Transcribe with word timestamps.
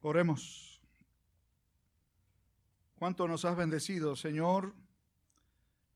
Oremos. 0.00 0.80
Cuánto 2.94 3.26
nos 3.26 3.44
has 3.44 3.56
bendecido, 3.56 4.16
Señor, 4.16 4.74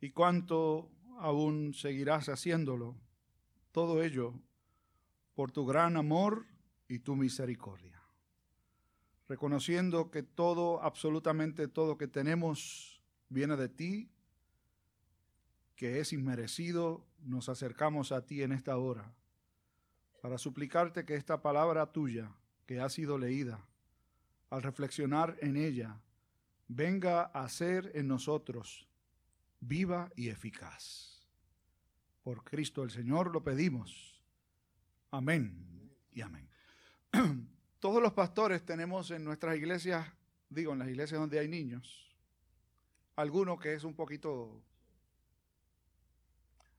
y 0.01 0.11
cuánto 0.11 0.91
aún 1.19 1.73
seguirás 1.75 2.29
haciéndolo. 2.29 2.97
Todo 3.71 4.03
ello 4.03 4.35
por 5.35 5.53
tu 5.53 5.65
gran 5.67 5.97
amor 5.97 6.47
y 6.89 6.99
tu 6.99 7.17
misericordia. 7.17 8.03
Reconociendo 9.29 10.11
que 10.11 10.23
todo, 10.23 10.83
absolutamente 10.83 11.69
todo 11.69 11.97
que 11.97 12.09
tenemos 12.09 13.03
viene 13.29 13.57
de 13.57 13.69
ti, 13.69 14.11
que 15.77 16.01
es 16.01 16.13
inmerecido, 16.13 17.07
nos 17.23 17.49
acercamos 17.49 18.13
a 18.13 18.27
ti 18.27 18.43
en 18.43 18.53
esta 18.53 18.77
hora 18.77 19.15
para 20.21 20.39
suplicarte 20.39 21.05
que 21.05 21.15
esta 21.15 21.43
palabra 21.43 21.93
tuya, 21.93 22.33
que 22.67 22.81
ha 22.81 22.89
sido 22.89 23.19
leída, 23.19 23.65
al 24.53 24.63
reflexionar 24.63 25.39
en 25.41 25.57
ella, 25.57 25.99
venga 26.69 27.23
a 27.23 27.49
ser 27.49 27.91
en 27.95 28.07
nosotros 28.07 28.87
viva 29.61 30.13
y 30.15 30.29
eficaz. 30.29 31.27
Por 32.23 32.45
Cristo 32.45 32.83
el 32.83 32.91
Señor 32.91 33.33
lo 33.33 33.43
pedimos. 33.43 34.21
Amén 35.11 35.97
y 36.11 36.21
amén. 36.21 36.51
Todos 37.81 38.03
los 38.03 38.13
pastores 38.13 38.63
tenemos 38.63 39.11
en 39.11 39.25
nuestras 39.25 39.57
iglesias, 39.57 40.07
digo, 40.51 40.75
en 40.75 40.81
las 40.81 40.89
iglesias 40.89 41.19
donde 41.19 41.39
hay 41.39 41.49
niños, 41.49 42.15
alguno 43.17 43.59
que 43.59 43.73
es 43.73 43.85
un 43.85 43.95
poquito 43.95 44.63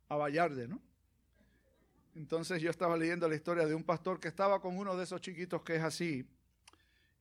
avallarde, 0.09 0.67
¿no? 0.67 0.79
Entonces 2.13 2.61
yo 2.61 2.69
estaba 2.69 2.95
leyendo 2.97 3.27
la 3.27 3.33
historia 3.33 3.65
de 3.65 3.73
un 3.73 3.83
pastor 3.83 4.19
que 4.19 4.27
estaba 4.27 4.61
con 4.61 4.77
uno 4.77 4.95
de 4.95 5.05
esos 5.05 5.21
chiquitos 5.21 5.63
que 5.63 5.77
es 5.77 5.81
así. 5.81 6.29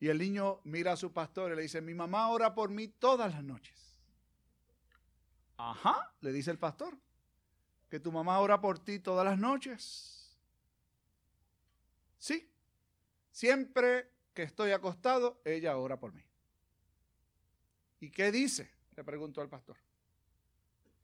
Y 0.03 0.09
el 0.09 0.19
niño 0.19 0.61
mira 0.65 0.95
a 0.95 0.97
su 0.97 1.13
pastor 1.13 1.53
y 1.53 1.55
le 1.55 1.63
dice, 1.63 1.81
mi 1.81 1.95
mamá 1.95 2.29
ora 2.31 2.57
por 2.57 2.71
mí 2.71 2.89
todas 2.89 3.33
las 3.33 3.45
noches. 3.45 4.01
Ajá, 5.57 6.13
le 6.21 6.33
dice 6.33 6.51
el 6.51 6.59
pastor, 6.59 6.99
que 7.89 8.01
tu 8.01 8.11
mamá 8.11 8.41
ora 8.41 8.61
por 8.61 8.81
ti 8.81 8.99
todas 8.99 9.25
las 9.25 9.39
noches. 9.39 10.37
Sí, 12.19 12.51
siempre 13.31 14.11
que 14.35 14.43
estoy 14.43 14.73
acostado, 14.73 15.41
ella 15.45 15.77
ora 15.77 16.01
por 16.01 16.13
mí. 16.13 16.25
¿Y 18.01 18.11
qué 18.11 18.33
dice? 18.33 18.73
Le 18.97 19.05
preguntó 19.05 19.41
al 19.41 19.49
pastor. 19.49 19.77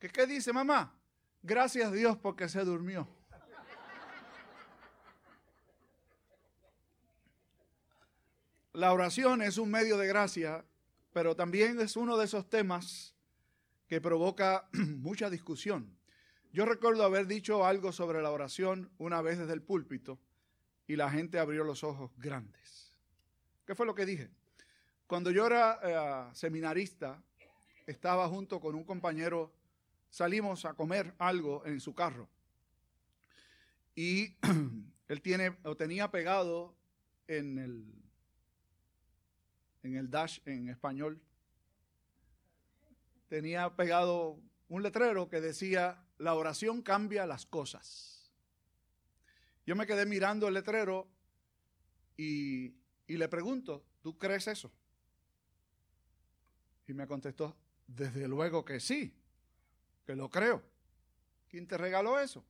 ¿Qué, 0.00 0.08
qué 0.08 0.26
dice 0.26 0.52
mamá? 0.52 0.92
Gracias 1.40 1.86
a 1.86 1.92
Dios 1.92 2.16
porque 2.16 2.48
se 2.48 2.64
durmió. 2.64 3.06
La 8.78 8.92
oración 8.92 9.42
es 9.42 9.58
un 9.58 9.72
medio 9.72 9.98
de 9.98 10.06
gracia, 10.06 10.64
pero 11.12 11.34
también 11.34 11.80
es 11.80 11.96
uno 11.96 12.16
de 12.16 12.26
esos 12.26 12.48
temas 12.48 13.12
que 13.88 14.00
provoca 14.00 14.68
mucha 14.72 15.30
discusión. 15.30 15.98
Yo 16.52 16.64
recuerdo 16.64 17.02
haber 17.02 17.26
dicho 17.26 17.66
algo 17.66 17.90
sobre 17.90 18.22
la 18.22 18.30
oración 18.30 18.88
una 18.98 19.20
vez 19.20 19.36
desde 19.36 19.52
el 19.52 19.62
púlpito 19.62 20.20
y 20.86 20.94
la 20.94 21.10
gente 21.10 21.40
abrió 21.40 21.64
los 21.64 21.82
ojos 21.82 22.12
grandes. 22.18 22.94
¿Qué 23.66 23.74
fue 23.74 23.84
lo 23.84 23.96
que 23.96 24.06
dije? 24.06 24.30
Cuando 25.08 25.32
yo 25.32 25.44
era 25.48 25.80
eh, 25.82 26.34
seminarista, 26.36 27.20
estaba 27.84 28.28
junto 28.28 28.60
con 28.60 28.76
un 28.76 28.84
compañero, 28.84 29.52
salimos 30.08 30.64
a 30.64 30.74
comer 30.74 31.16
algo 31.18 31.66
en 31.66 31.80
su 31.80 31.96
carro 31.96 32.28
y 33.96 34.36
él 35.08 35.20
tiene 35.20 35.58
o 35.64 35.76
tenía 35.76 36.12
pegado 36.12 36.76
en 37.26 37.58
el 37.58 38.07
en 39.82 39.96
el 39.96 40.10
dash 40.10 40.40
en 40.44 40.68
español, 40.68 41.20
tenía 43.28 43.74
pegado 43.76 44.40
un 44.68 44.82
letrero 44.82 45.28
que 45.28 45.40
decía, 45.40 46.04
la 46.18 46.34
oración 46.34 46.82
cambia 46.82 47.26
las 47.26 47.46
cosas. 47.46 48.32
Yo 49.66 49.76
me 49.76 49.86
quedé 49.86 50.06
mirando 50.06 50.48
el 50.48 50.54
letrero 50.54 51.08
y, 52.16 52.74
le 53.06 53.28
pregunto, 53.28 53.84
¿tú 54.02 54.18
crees 54.18 54.48
eso? 54.48 54.72
Y 56.86 56.94
me 56.94 57.06
contestó, 57.06 57.56
desde 57.86 58.26
luego 58.28 58.64
que 58.64 58.80
sí, 58.80 59.14
que 60.06 60.16
lo 60.16 60.30
creo. 60.30 60.62
¿Quién 61.48 61.66
te 61.66 61.78
regaló 61.78 62.18
eso? 62.18 62.44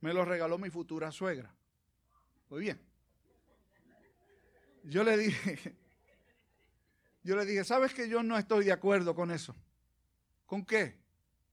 Me 0.00 0.12
lo 0.12 0.24
regaló 0.24 0.58
mi 0.58 0.70
futura 0.70 1.10
suegra. 1.10 1.54
Muy 2.50 2.60
bien. 2.60 2.80
Yo 4.84 5.02
le 5.04 5.16
dije, 5.16 5.76
yo 7.22 7.36
le 7.36 7.44
dije, 7.44 7.64
¿sabes 7.64 7.94
que 7.94 8.08
yo 8.08 8.22
no 8.22 8.38
estoy 8.38 8.64
de 8.64 8.72
acuerdo 8.72 9.14
con 9.14 9.30
eso? 9.30 9.54
¿Con 10.46 10.64
qué? 10.64 10.98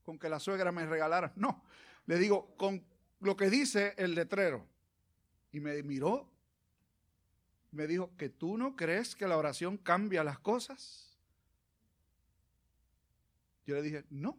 ¿Con 0.04 0.18
que 0.18 0.30
la 0.30 0.40
suegra 0.40 0.72
me 0.72 0.86
regalara? 0.86 1.34
No, 1.36 1.64
le 2.06 2.18
digo, 2.18 2.56
con 2.56 2.86
lo 3.20 3.36
que 3.36 3.50
dice 3.50 3.94
el 3.98 4.16
letrero. 4.16 4.66
Y 5.52 5.60
me 5.60 5.82
miró, 5.84 6.30
me 7.72 7.88
dijo, 7.88 8.16
¿que 8.18 8.30
tú 8.30 8.58
no 8.58 8.76
crees 8.76 9.16
que 9.16 9.28
la 9.28 9.38
oración 9.38 9.78
cambia 9.78 10.24
las 10.24 10.40
cosas? 10.40 11.18
Yo 13.66 13.76
le 13.76 13.82
dije, 13.82 14.06
no, 14.10 14.38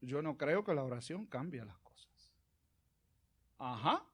yo 0.00 0.22
no 0.22 0.36
creo 0.36 0.64
que 0.64 0.74
la 0.74 0.82
oración 0.82 1.26
cambie 1.26 1.64
las 1.64 1.78
cosas. 1.78 2.32
Ajá. 3.58 4.04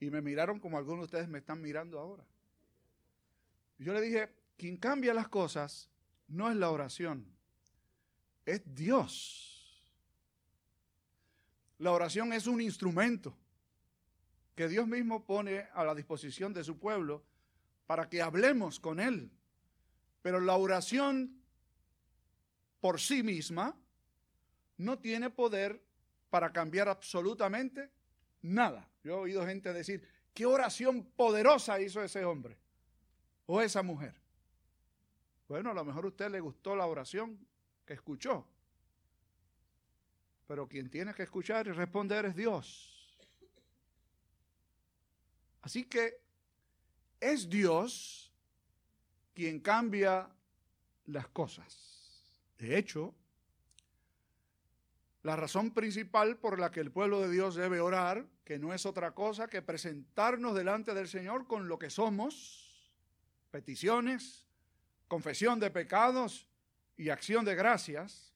Y 0.00 0.10
me 0.10 0.22
miraron 0.22 0.58
como 0.58 0.78
algunos 0.78 1.00
de 1.00 1.04
ustedes 1.04 1.28
me 1.28 1.38
están 1.38 1.60
mirando 1.60 2.00
ahora. 2.00 2.24
Yo 3.78 3.92
le 3.92 4.00
dije, 4.00 4.30
quien 4.62 4.76
cambia 4.76 5.12
las 5.12 5.26
cosas 5.26 5.90
no 6.28 6.48
es 6.48 6.54
la 6.54 6.70
oración, 6.70 7.26
es 8.46 8.62
Dios. 8.64 9.82
La 11.78 11.90
oración 11.90 12.32
es 12.32 12.46
un 12.46 12.60
instrumento 12.60 13.36
que 14.54 14.68
Dios 14.68 14.86
mismo 14.86 15.26
pone 15.26 15.66
a 15.74 15.82
la 15.82 15.96
disposición 15.96 16.52
de 16.52 16.62
su 16.62 16.78
pueblo 16.78 17.24
para 17.88 18.08
que 18.08 18.22
hablemos 18.22 18.78
con 18.78 19.00
Él. 19.00 19.32
Pero 20.22 20.40
la 20.40 20.54
oración 20.54 21.42
por 22.78 23.00
sí 23.00 23.24
misma 23.24 23.76
no 24.76 25.00
tiene 25.00 25.28
poder 25.30 25.82
para 26.30 26.52
cambiar 26.52 26.88
absolutamente 26.88 27.90
nada. 28.42 28.88
Yo 29.02 29.14
he 29.14 29.20
oído 29.22 29.44
gente 29.44 29.72
decir, 29.72 30.06
¿qué 30.32 30.46
oración 30.46 31.02
poderosa 31.16 31.80
hizo 31.80 32.00
ese 32.00 32.24
hombre 32.24 32.56
o 33.46 33.60
esa 33.60 33.82
mujer? 33.82 34.21
Bueno, 35.52 35.72
a 35.72 35.74
lo 35.74 35.84
mejor 35.84 36.06
a 36.06 36.08
usted 36.08 36.30
le 36.30 36.40
gustó 36.40 36.74
la 36.74 36.86
oración 36.86 37.38
que 37.84 37.92
escuchó. 37.92 38.48
Pero 40.46 40.66
quien 40.66 40.88
tiene 40.88 41.12
que 41.12 41.24
escuchar 41.24 41.66
y 41.66 41.72
responder 41.72 42.24
es 42.24 42.34
Dios. 42.34 43.18
Así 45.60 45.84
que 45.84 46.22
es 47.20 47.50
Dios 47.50 48.32
quien 49.34 49.60
cambia 49.60 50.30
las 51.04 51.28
cosas. 51.28 52.48
De 52.56 52.78
hecho, 52.78 53.14
la 55.22 55.36
razón 55.36 55.74
principal 55.74 56.38
por 56.38 56.58
la 56.58 56.70
que 56.70 56.80
el 56.80 56.90
pueblo 56.90 57.20
de 57.20 57.30
Dios 57.30 57.56
debe 57.56 57.78
orar, 57.80 58.26
que 58.42 58.58
no 58.58 58.72
es 58.72 58.86
otra 58.86 59.14
cosa 59.14 59.48
que 59.48 59.60
presentarnos 59.60 60.54
delante 60.54 60.94
del 60.94 61.08
Señor 61.08 61.46
con 61.46 61.68
lo 61.68 61.78
que 61.78 61.90
somos, 61.90 62.90
peticiones, 63.50 64.48
confesión 65.12 65.60
de 65.60 65.70
pecados 65.70 66.48
y 66.96 67.10
acción 67.10 67.44
de 67.44 67.54
gracias, 67.54 68.32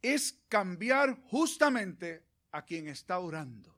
es 0.00 0.32
cambiar 0.48 1.14
justamente 1.24 2.24
a 2.52 2.64
quien 2.64 2.88
está 2.88 3.18
orando. 3.18 3.76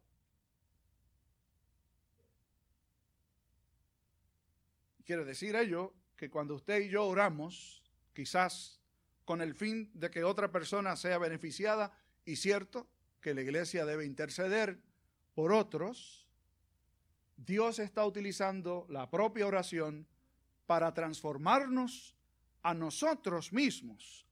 Quiere 5.04 5.24
decir 5.24 5.56
ello 5.56 5.94
que 6.16 6.30
cuando 6.30 6.54
usted 6.54 6.78
y 6.82 6.90
yo 6.90 7.04
oramos, 7.04 7.82
quizás 8.12 8.80
con 9.24 9.40
el 9.40 9.52
fin 9.52 9.90
de 9.94 10.12
que 10.12 10.22
otra 10.22 10.52
persona 10.52 10.94
sea 10.94 11.18
beneficiada, 11.18 11.92
y 12.24 12.36
cierto 12.36 12.86
que 13.20 13.34
la 13.34 13.42
iglesia 13.42 13.84
debe 13.84 14.04
interceder 14.04 14.78
por 15.34 15.50
otros, 15.50 16.24
Dios 17.36 17.80
está 17.80 18.06
utilizando 18.06 18.86
la 18.88 19.10
propia 19.10 19.48
oración 19.48 20.06
para 20.68 20.92
transformarnos 20.92 22.14
a 22.62 22.74
nosotros 22.74 23.54
mismos, 23.54 24.26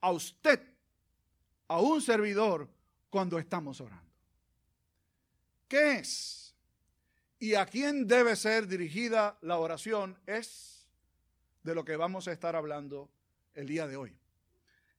a 0.00 0.10
usted, 0.10 0.58
a 1.68 1.80
un 1.80 2.00
servidor, 2.00 2.66
cuando 3.10 3.38
estamos 3.38 3.78
orando. 3.82 4.10
¿Qué 5.68 5.96
es? 5.98 6.56
¿Y 7.38 7.56
a 7.56 7.66
quién 7.66 8.06
debe 8.06 8.36
ser 8.36 8.66
dirigida 8.66 9.36
la 9.42 9.58
oración? 9.58 10.18
Es 10.24 10.88
de 11.62 11.74
lo 11.74 11.84
que 11.84 11.96
vamos 11.96 12.26
a 12.26 12.32
estar 12.32 12.56
hablando 12.56 13.10
el 13.52 13.66
día 13.66 13.86
de 13.86 13.96
hoy. 13.96 14.16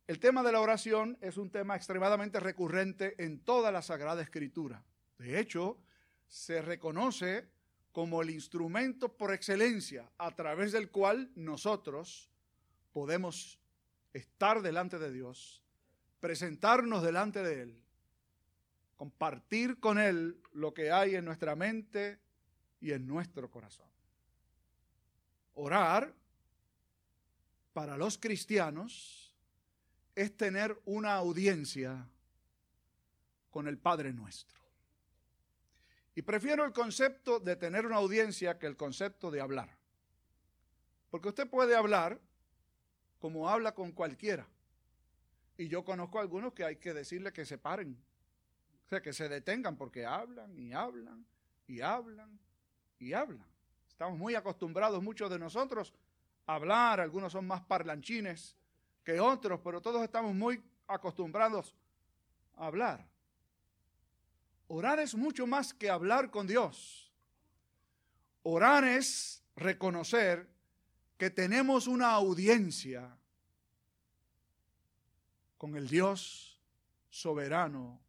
El 0.06 0.20
tema 0.20 0.44
de 0.44 0.52
la 0.52 0.62
oración 0.62 1.18
es 1.22 1.38
un 1.38 1.50
tema 1.50 1.76
extremadamente 1.76 2.40
recurrente 2.40 3.16
en 3.18 3.40
toda 3.40 3.72
la 3.72 3.82
Sagrada 3.82 4.22
Escritura. 4.22 4.84
De 5.18 5.40
hecho, 5.40 5.80
se 6.28 6.62
reconoce 6.62 7.50
como 7.94 8.24
el 8.24 8.32
instrumento 8.32 9.16
por 9.16 9.32
excelencia 9.32 10.12
a 10.18 10.36
través 10.36 10.72
del 10.72 10.90
cual 10.90 11.32
nosotros 11.36 12.28
podemos 12.92 13.60
estar 14.14 14.64
delante 14.64 14.98
de 14.98 15.12
Dios, 15.12 15.64
presentarnos 16.20 17.04
delante 17.04 17.44
de 17.44 17.62
Él, 17.62 17.84
compartir 18.96 19.80
con 19.80 20.00
Él 20.00 20.42
lo 20.54 20.74
que 20.74 20.92
hay 20.92 21.16
en 21.16 21.26
nuestra 21.26 21.56
mente 21.56 22.20
y 22.82 22.92
en 22.92 23.06
nuestro 23.06 23.50
corazón. 23.52 23.88
Orar 25.54 26.12
para 27.74 27.96
los 27.96 28.18
cristianos 28.18 29.36
es 30.16 30.36
tener 30.36 30.82
una 30.86 31.14
audiencia 31.14 32.08
con 33.52 33.68
el 33.68 33.78
Padre 33.78 34.14
nuestro. 34.14 34.63
Y 36.16 36.22
prefiero 36.22 36.64
el 36.64 36.74
concepto 36.74 37.40
de 37.40 37.56
tener 37.56 37.86
una 37.86 37.98
audiencia 37.98 38.60
que 38.60 38.68
el 38.68 38.78
concepto 38.78 39.32
de 39.32 39.42
hablar. 39.42 39.78
Porque 41.10 41.30
usted 41.30 41.50
puede 41.50 41.76
hablar 41.76 42.20
como 43.20 43.50
habla 43.50 43.74
con 43.74 43.92
cualquiera. 43.92 44.48
Y 45.58 45.68
yo 45.68 45.84
conozco 45.84 46.20
a 46.20 46.22
algunos 46.22 46.54
que 46.54 46.66
hay 46.66 46.76
que 46.78 46.94
decirle 46.94 47.32
que 47.32 47.46
se 47.46 47.58
paren, 47.58 47.98
o 48.86 48.90
sea, 48.90 49.02
que 49.02 49.14
se 49.14 49.30
detengan 49.30 49.78
porque 49.78 50.06
hablan 50.06 50.58
y 50.58 50.74
hablan 50.74 51.26
y 51.68 51.82
hablan 51.82 52.40
y 53.00 53.14
hablan. 53.14 53.48
Estamos 53.88 54.18
muy 54.18 54.36
acostumbrados, 54.36 55.02
muchos 55.02 55.30
de 55.30 55.40
nosotros, 55.40 55.94
a 56.46 56.56
hablar, 56.56 57.00
algunos 57.00 57.32
son 57.32 57.48
más 57.48 57.62
parlanchines 57.62 58.58
que 59.04 59.20
otros, 59.20 59.60
pero 59.64 59.82
todos 59.82 60.04
estamos 60.04 60.34
muy 60.34 60.62
acostumbrados 60.88 61.76
a 62.56 62.68
hablar. 62.68 63.08
Orar 64.76 65.00
es 65.00 65.14
mucho 65.14 65.46
más 65.46 65.72
que 65.72 65.88
hablar 65.88 66.32
con 66.32 66.48
Dios. 66.48 67.14
Orar 68.42 68.84
es 68.84 69.44
reconocer 69.56 70.50
que 71.16 71.30
tenemos 71.30 71.86
una 71.86 72.10
audiencia 72.10 73.16
con 75.60 75.76
el 75.76 75.88
Dios 75.88 76.60
soberano, 77.12 78.02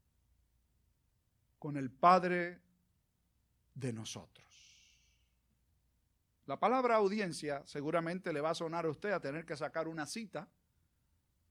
con 1.58 1.76
el 1.76 1.90
Padre 1.90 2.62
de 3.74 3.92
nosotros. 3.92 4.46
La 6.46 6.58
palabra 6.58 6.96
audiencia 6.96 7.62
seguramente 7.66 8.32
le 8.32 8.40
va 8.40 8.50
a 8.50 8.54
sonar 8.54 8.86
a 8.86 8.90
usted 8.90 9.10
a 9.10 9.20
tener 9.20 9.44
que 9.44 9.54
sacar 9.54 9.86
una 9.86 10.06
cita 10.06 10.48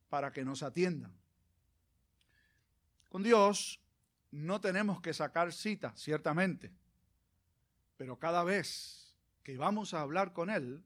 para 0.10 0.32
que 0.32 0.44
nos 0.44 0.64
atiendan. 0.64 1.16
Con 3.10 3.22
Dios 3.22 3.80
no 4.34 4.60
tenemos 4.60 5.00
que 5.00 5.14
sacar 5.14 5.54
cita, 5.54 5.94
ciertamente, 5.96 6.72
pero 7.98 8.18
cada 8.18 8.44
vez 8.44 9.16
que 9.44 9.58
vamos 9.58 9.94
a 9.94 10.02
hablar 10.02 10.34
con 10.34 10.50
Él, 10.50 10.84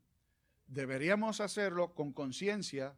deberíamos 0.67 1.39
hacerlo 1.39 1.93
con 1.93 2.11
conciencia 2.11 2.97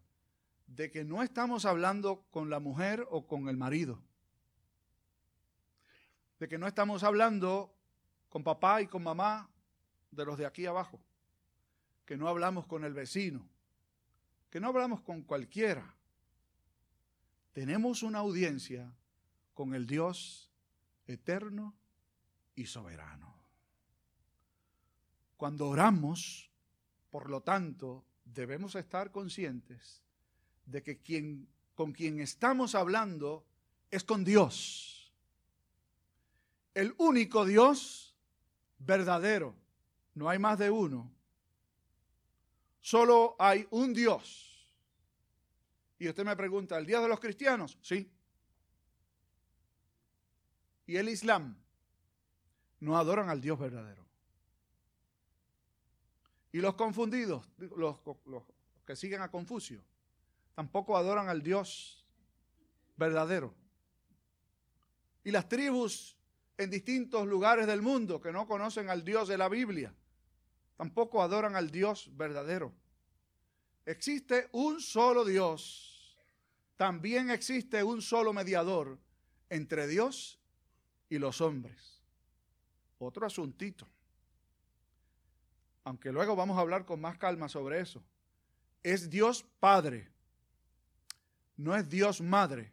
de 0.65 0.89
que 0.89 1.03
no 1.03 1.21
estamos 1.21 1.65
hablando 1.65 2.25
con 2.31 2.49
la 2.49 2.59
mujer 2.59 3.05
o 3.11 3.27
con 3.27 3.47
el 3.47 3.57
marido, 3.57 4.01
de 6.39 6.47
que 6.47 6.57
no 6.57 6.65
estamos 6.65 7.03
hablando 7.03 7.71
con 8.29 8.43
papá 8.43 8.81
y 8.81 8.87
con 8.87 9.03
mamá 9.03 9.51
de 10.09 10.25
los 10.25 10.35
de 10.35 10.47
aquí 10.47 10.65
abajo, 10.65 10.99
que 12.07 12.17
no 12.17 12.27
hablamos 12.27 12.65
con 12.65 12.83
el 12.83 12.93
vecino, 12.93 13.47
que 14.49 14.59
no 14.59 14.69
hablamos 14.69 15.01
con 15.01 15.21
cualquiera. 15.21 15.93
Tenemos 17.53 18.01
una 18.01 18.19
audiencia 18.19 18.91
con 19.59 19.75
el 19.75 19.85
Dios 19.85 20.49
eterno 21.05 21.75
y 22.55 22.65
soberano. 22.65 23.35
Cuando 25.35 25.67
oramos, 25.67 26.49
por 27.09 27.29
lo 27.29 27.41
tanto, 27.41 28.05
debemos 28.23 28.75
estar 28.75 29.11
conscientes 29.11 30.01
de 30.65 30.81
que 30.81 31.01
quien, 31.01 31.49
con 31.75 31.91
quien 31.91 32.21
estamos 32.21 32.73
hablando 32.73 33.45
es 33.91 34.05
con 34.05 34.23
Dios. 34.23 35.13
El 36.73 36.95
único 36.97 37.43
Dios 37.43 38.15
verdadero. 38.77 39.57
No 40.15 40.29
hay 40.29 40.39
más 40.39 40.57
de 40.57 40.71
uno. 40.71 41.11
Solo 42.79 43.35
hay 43.37 43.67
un 43.71 43.93
Dios. 43.93 44.73
Y 45.97 46.07
usted 46.07 46.23
me 46.23 46.37
pregunta, 46.37 46.77
¿el 46.77 46.85
Dios 46.85 47.01
de 47.01 47.09
los 47.09 47.19
cristianos? 47.19 47.77
Sí 47.81 48.09
y 50.89 50.97
el 50.97 51.07
Islam 51.07 51.55
no 52.79 52.97
adoran 52.97 53.29
al 53.29 53.39
Dios 53.39 53.59
verdadero. 53.59 54.03
Y 56.51 56.57
los 56.61 56.73
confundidos, 56.73 57.47
los, 57.77 57.99
que 58.87 58.95
siguen 58.95 59.21
a 59.21 59.29
Confucio, 59.29 59.83
tampoco 60.55 60.97
adoran 60.97 61.29
al 61.29 61.43
Dios 61.43 62.03
verdadero. 62.97 63.53
Y 65.23 65.29
las 65.29 65.47
tribus 65.47 66.17
en 66.57 66.71
distintos 66.71 67.27
lugares 67.27 67.67
del 67.67 67.83
mundo 67.83 68.19
que 68.19 68.31
no 68.31 68.47
conocen 68.47 68.89
al 68.89 69.05
Dios 69.05 69.27
de 69.27 69.37
la 69.37 69.47
Biblia, 69.47 69.93
tampoco 70.75 71.21
adoran 71.21 71.55
al 71.55 71.69
Dios 71.69 72.09
verdadero. 72.17 72.73
Existe 73.85 74.49
un 74.53 74.81
solo 74.81 75.23
Dios, 75.23 76.17
también 76.77 77.29
existe 77.29 77.83
un 77.83 78.01
solo 78.01 78.33
mediador 78.33 78.97
entre 79.51 79.85
Dios 79.85 80.38
y 81.09 81.17
los 81.17 81.41
hombres. 81.41 81.99
Otro 82.99 83.25
asuntito. 83.25 83.87
Aunque 85.83 86.11
luego 86.11 86.35
vamos 86.35 86.57
a 86.57 86.61
hablar 86.61 86.85
con 86.85 87.01
más 87.01 87.17
calma 87.17 87.49
sobre 87.49 87.79
eso. 87.79 88.03
Es 88.83 89.09
Dios 89.09 89.43
Padre. 89.59 90.07
No 91.57 91.75
es 91.75 91.89
Dios 91.89 92.21
Madre. 92.21 92.71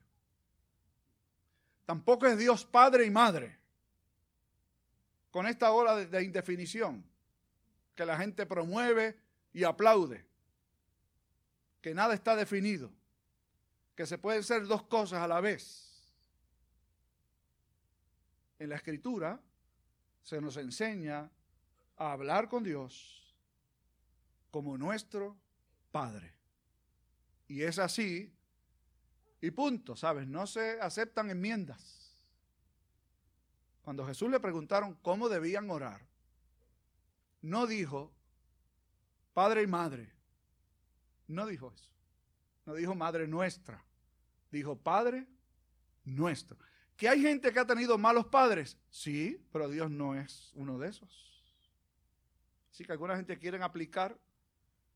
Tampoco 1.86 2.26
es 2.26 2.36
Dios 2.36 2.64
Padre 2.64 3.06
y 3.06 3.10
Madre. 3.10 3.58
Con 5.30 5.46
esta 5.46 5.72
ola 5.72 5.96
de, 5.96 6.06
de 6.06 6.22
indefinición 6.22 7.04
que 7.94 8.04
la 8.04 8.18
gente 8.18 8.44
promueve 8.44 9.18
y 9.52 9.64
aplaude. 9.64 10.26
Que 11.80 11.94
nada 11.94 12.14
está 12.14 12.36
definido. 12.36 12.92
Que 13.94 14.06
se 14.06 14.18
pueden 14.18 14.42
ser 14.42 14.66
dos 14.66 14.82
cosas 14.82 15.22
a 15.22 15.28
la 15.28 15.40
vez 15.40 15.86
en 18.58 18.68
la 18.68 18.76
escritura 18.76 19.40
se 20.22 20.40
nos 20.40 20.56
enseña 20.56 21.30
a 21.96 22.12
hablar 22.12 22.48
con 22.48 22.62
Dios 22.62 23.34
como 24.50 24.76
nuestro 24.76 25.36
Padre. 25.90 26.34
Y 27.48 27.62
es 27.62 27.78
así, 27.78 28.34
y 29.40 29.50
punto, 29.50 29.96
¿sabes? 29.96 30.26
No 30.26 30.46
se 30.46 30.80
aceptan 30.80 31.30
enmiendas. 31.30 32.16
Cuando 33.82 34.04
Jesús 34.06 34.30
le 34.30 34.40
preguntaron 34.40 34.94
cómo 35.02 35.28
debían 35.28 35.70
orar, 35.70 36.04
no 37.42 37.66
dijo 37.66 38.12
Padre 39.32 39.62
y 39.62 39.66
Madre. 39.66 40.12
No 41.28 41.46
dijo 41.46 41.72
eso. 41.72 41.90
No 42.64 42.74
dijo 42.74 42.94
Madre 42.94 43.28
nuestra. 43.28 43.84
Dijo 44.50 44.76
Padre 44.76 45.26
nuestro. 46.04 46.58
¿Que 46.96 47.08
hay 47.08 47.20
gente 47.20 47.52
que 47.52 47.58
ha 47.58 47.66
tenido 47.66 47.98
malos 47.98 48.26
padres? 48.26 48.78
Sí, 48.90 49.44
pero 49.52 49.68
Dios 49.68 49.90
no 49.90 50.14
es 50.14 50.50
uno 50.54 50.78
de 50.78 50.88
esos. 50.88 51.42
Así 52.70 52.84
que 52.84 52.92
alguna 52.92 53.16
gente 53.16 53.38
quiere 53.38 53.62
aplicar 53.62 54.18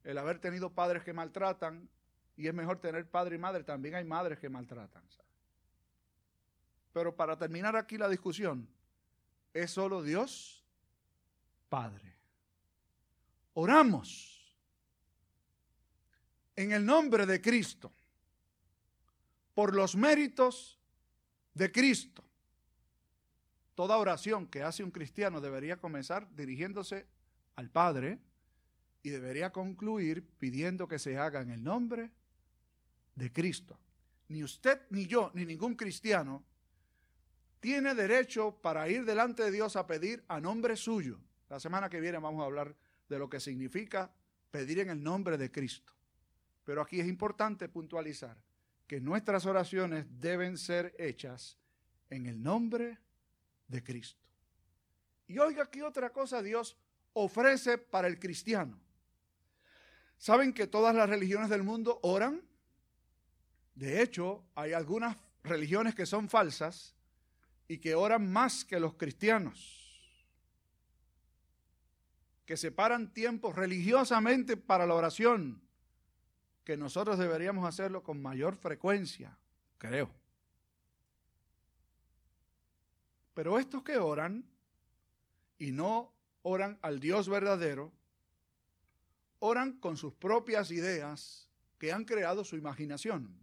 el 0.05 0.17
haber 0.17 0.39
tenido 0.39 0.73
padres 0.73 1.03
que 1.05 1.13
maltratan 1.13 1.89
y 2.37 2.49
es 2.49 2.55
mejor 2.55 2.81
tener 2.81 3.07
padre 3.07 3.37
y 3.37 3.39
madre. 3.39 3.65
También 3.65 3.95
hay 3.95 4.05
madres 4.05 4.39
que 4.39 4.49
maltratan. 4.49 5.03
Pero 6.93 7.15
para 7.15 7.37
terminar 7.37 7.77
aquí 7.77 7.99
la 7.99 8.09
discusión, 8.09 8.67
es 9.53 9.71
solo 9.71 10.03
Dios 10.03 10.65
Padre. 11.69 12.17
Oramos 13.55 14.57
en 16.57 16.73
el 16.73 16.85
nombre 16.85 17.27
de 17.27 17.41
Cristo 17.41 17.93
por 19.55 19.75
los 19.75 19.95
méritos 19.95 20.80
de 21.55 21.73
Cristo. 21.73 22.25
Toda 23.75 23.97
oración 23.97 24.47
que 24.47 24.63
hace 24.63 24.85
un 24.85 24.91
cristiano 24.91 25.41
debería 25.41 25.79
comenzar 25.79 26.29
dirigiéndose 26.35 27.07
al 27.57 27.71
Padre 27.71 28.19
y 29.03 29.11
debería 29.11 29.51
concluir 29.51 30.27
pidiendo 30.39 30.87
que 30.87 30.99
se 30.99 31.17
haga 31.17 31.41
en 31.41 31.51
el 31.51 31.65
nombre 31.65 32.11
de 33.15 33.33
Cristo. 33.33 33.79
Ni 34.29 34.45
usted, 34.45 34.83
ni 34.91 35.07
yo, 35.07 35.31
ni 35.35 35.45
ningún 35.45 35.75
cristiano 35.75 36.45
tiene 37.59 37.95
derecho 37.95 38.59
para 38.61 38.89
ir 38.89 39.05
delante 39.05 39.43
de 39.45 39.51
Dios 39.51 39.77
a 39.77 39.87
pedir 39.87 40.25
a 40.29 40.41
nombre 40.41 40.77
suyo. 40.77 41.21
La 41.49 41.61
semana 41.61 41.89
que 41.89 42.01
viene 42.01 42.19
vamos 42.19 42.43
a 42.43 42.47
hablar 42.47 42.75
de 43.09 43.19
lo 43.19 43.29
que 43.29 43.41
significa 43.41 44.13
pedir 44.51 44.79
en 44.81 44.91
el 44.91 45.03
nombre 45.03 45.37
de 45.37 45.51
Cristo. 45.51 45.93
Pero 46.65 46.83
aquí 46.83 47.01
es 47.01 47.07
importante 47.07 47.69
puntualizar 47.69 48.37
que 48.91 49.01
nuestras 49.01 49.47
oraciones 49.47 50.05
deben 50.19 50.59
ser 50.59 50.97
hechas 50.99 51.57
en 52.09 52.27
el 52.27 52.43
nombre 52.43 52.99
de 53.69 53.85
Cristo. 53.85 54.21
Y 55.29 55.39
oiga 55.39 55.71
qué 55.71 55.85
otra 55.85 56.11
cosa 56.11 56.43
Dios 56.43 56.77
ofrece 57.13 57.79
para 57.79 58.09
el 58.09 58.19
cristiano. 58.19 58.81
¿Saben 60.19 60.53
que 60.53 60.67
todas 60.67 60.93
las 60.93 61.09
religiones 61.09 61.49
del 61.51 61.63
mundo 61.63 62.01
oran? 62.03 62.43
De 63.77 64.03
hecho, 64.03 64.45
hay 64.57 64.73
algunas 64.73 65.17
religiones 65.45 65.95
que 65.95 66.05
son 66.05 66.29
falsas 66.29 66.93
y 67.69 67.79
que 67.79 67.95
oran 67.95 68.29
más 68.29 68.65
que 68.65 68.81
los 68.81 68.95
cristianos 68.95 69.87
que 72.45 72.57
separan 72.57 73.15
tiempo 73.15 73.53
religiosamente 73.53 74.57
para 74.57 74.85
la 74.85 74.97
oración, 74.97 75.63
que 76.71 76.77
nosotros 76.77 77.19
deberíamos 77.19 77.67
hacerlo 77.67 78.05
con 78.05 78.23
mayor 78.23 78.55
frecuencia, 78.55 79.37
creo. 79.77 80.09
Pero 83.35 83.59
estos 83.59 83.83
que 83.83 83.97
oran 83.97 84.45
y 85.59 85.73
no 85.73 86.13
oran 86.43 86.79
al 86.83 87.01
Dios 87.01 87.29
verdadero, 87.29 87.91
oran 89.41 89.81
con 89.81 89.97
sus 89.97 90.15
propias 90.15 90.71
ideas 90.71 91.49
que 91.77 91.93
han 91.93 92.05
creado 92.05 92.45
su 92.45 92.55
imaginación. 92.55 93.37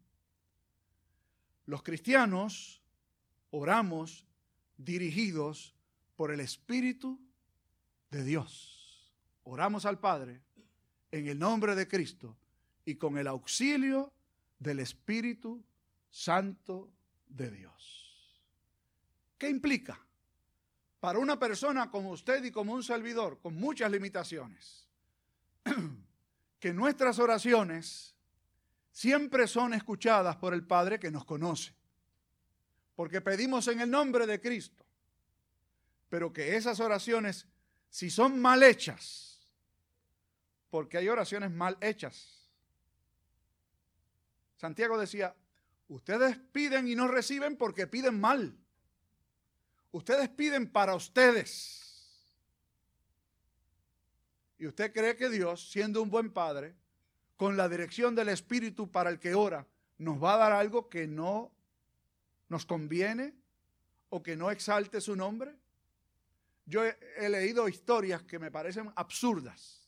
Los 1.65 1.84
cristianos 1.84 2.81
oramos 3.51 4.25
dirigidos 4.77 5.75
por 6.15 6.31
el 6.31 6.39
Espíritu 6.39 7.19
de 8.10 8.24
Dios. 8.24 9.12
Oramos 9.43 9.86
al 9.86 10.00
Padre 10.00 10.39
en 11.12 11.27
el 11.27 11.38
nombre 11.38 11.75
de 11.75 11.89
Cristo 11.89 12.38
y 12.88 12.96
con 12.96 13.17
el 13.17 13.27
auxilio 13.27 14.13
del 14.58 14.79
Espíritu 14.79 15.62
Santo 16.10 16.89
de 17.27 17.51
Dios. 17.51 18.41
¿Qué 19.38 19.50
implica? 19.50 20.00
Para 21.01 21.20
una 21.20 21.38
persona 21.38 21.91
como 21.91 22.12
usted 22.12 22.41
y 22.46 22.50
como 22.50 22.72
un 22.74 22.84
servidor, 22.84 23.39
con 23.41 23.56
muchas 23.56 23.91
limitaciones, 23.91 24.88
que 26.62 26.74
nuestras 26.74 27.20
oraciones 27.20 28.15
siempre 28.94 29.48
son 29.48 29.74
escuchadas 29.74 30.38
por 30.38 30.53
el 30.53 30.65
Padre 30.65 30.98
que 30.98 31.12
nos 31.12 31.25
conoce. 31.25 31.75
Porque 32.96 33.20
pedimos 33.20 33.67
en 33.67 33.82
el 33.82 33.91
nombre 33.91 34.25
de 34.25 34.39
Cristo. 34.39 34.86
Pero 36.08 36.32
que 36.32 36.56
esas 36.56 36.79
oraciones, 36.79 37.48
si 37.89 38.10
son 38.10 38.39
mal 38.39 38.63
hechas, 38.63 39.46
porque 40.70 40.98
hay 40.98 41.10
oraciones 41.10 41.51
mal 41.51 41.77
hechas. 41.82 42.37
Santiago 44.57 44.97
decía, 44.97 45.35
ustedes 45.87 46.37
piden 46.51 46.87
y 46.87 46.95
no 46.95 47.07
reciben 47.07 47.55
porque 47.55 47.87
piden 47.87 48.19
mal. 48.19 48.57
Ustedes 49.91 50.29
piden 50.29 50.69
para 50.69 50.95
ustedes. 50.95 51.87
Y 54.59 54.67
usted 54.67 54.91
cree 54.91 55.15
que 55.15 55.29
Dios, 55.29 55.71
siendo 55.71 56.01
un 56.01 56.09
buen 56.09 56.31
padre, 56.31 56.75
con 57.37 57.55
la 57.55 57.69
dirección 57.69 58.15
del 58.15 58.29
Espíritu 58.29 58.91
para 58.91 59.09
el 59.09 59.19
que 59.19 59.35
ora, 59.35 59.65
nos 59.99 60.21
va 60.21 60.33
a 60.33 60.37
dar 60.37 60.51
algo 60.51 60.89
que 60.89 61.07
no 61.07 61.51
nos 62.49 62.65
conviene 62.65 63.35
o 64.09 64.23
que 64.23 64.35
no 64.35 64.51
exalte 64.51 65.01
su 65.01 65.15
nombre? 65.15 65.55
Yo 66.65 66.83
he, 66.83 67.29
leído 67.29 67.69
historias 67.69 68.23
que 68.23 68.39
me 68.39 68.51
parecen 68.51 68.91
absurdas. 68.95 69.87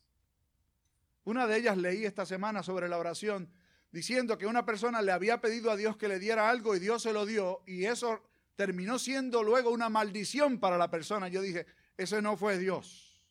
Una 1.25 1.45
de 1.45 1.57
ellas 1.57 1.77
leí 1.77 2.05
esta 2.05 2.25
semana 2.25 2.63
sobre 2.63 2.87
la 2.87 2.97
oración, 2.97 3.49
diciendo 3.91 4.37
que 4.37 4.45
una 4.45 4.65
persona 4.65 5.01
le 5.01 5.11
había 5.11 5.41
pedido 5.41 5.71
a 5.71 5.75
Dios 5.75 5.97
que 5.97 6.07
le 6.07 6.19
diera 6.19 6.49
algo 6.49 6.75
y 6.75 6.79
Dios 6.79 7.03
se 7.03 7.13
lo 7.13 7.25
dio 7.25 7.61
y 7.65 7.85
eso 7.85 8.21
terminó 8.55 8.99
siendo 8.99 9.41
luego 9.43 9.71
una 9.71 9.89
maldición 9.89 10.59
para 10.59 10.77
la 10.77 10.91
persona. 10.91 11.27
Yo 11.27 11.41
dije, 11.41 11.65
ese 11.97 12.21
no 12.21 12.37
fue 12.37 12.57
Dios. 12.57 13.25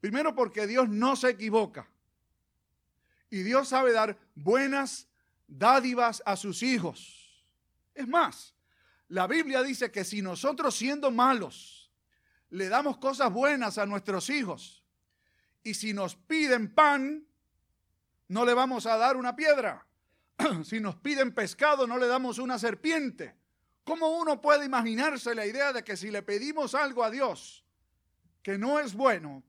Primero 0.00 0.34
porque 0.34 0.66
Dios 0.66 0.88
no 0.88 1.16
se 1.16 1.30
equivoca. 1.30 1.88
Y 3.30 3.42
Dios 3.42 3.68
sabe 3.68 3.92
dar 3.92 4.18
buenas 4.34 5.08
dádivas 5.46 6.22
a 6.26 6.36
sus 6.36 6.62
hijos. 6.62 7.46
Es 7.94 8.08
más, 8.08 8.54
la 9.08 9.26
Biblia 9.26 9.62
dice 9.62 9.90
que 9.90 10.04
si 10.04 10.22
nosotros 10.22 10.74
siendo 10.74 11.10
malos 11.10 11.90
le 12.50 12.68
damos 12.68 12.98
cosas 12.98 13.32
buenas 13.32 13.78
a 13.78 13.86
nuestros 13.86 14.30
hijos 14.30 14.84
y 15.62 15.74
si 15.74 15.92
nos 15.92 16.16
piden 16.16 16.74
pan, 16.74 17.26
no 18.30 18.44
le 18.44 18.54
vamos 18.54 18.86
a 18.86 18.96
dar 18.96 19.16
una 19.16 19.36
piedra. 19.36 19.86
si 20.64 20.80
nos 20.80 20.96
piden 20.96 21.32
pescado, 21.32 21.86
no 21.86 21.98
le 21.98 22.06
damos 22.06 22.38
una 22.38 22.58
serpiente. 22.58 23.36
¿Cómo 23.84 24.18
uno 24.18 24.40
puede 24.40 24.64
imaginarse 24.64 25.34
la 25.34 25.46
idea 25.46 25.72
de 25.72 25.84
que 25.84 25.96
si 25.96 26.10
le 26.10 26.22
pedimos 26.22 26.74
algo 26.74 27.04
a 27.04 27.10
Dios 27.10 27.64
que 28.42 28.56
no 28.56 28.80
es 28.80 28.94
bueno, 28.94 29.42